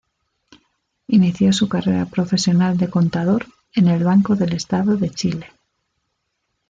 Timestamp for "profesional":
2.07-2.75